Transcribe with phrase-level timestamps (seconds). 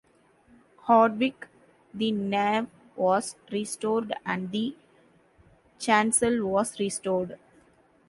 [0.85, 1.47] Hardwick,
[1.93, 2.65] the nave
[2.95, 4.75] was restored and the
[5.77, 7.37] chancel was restored.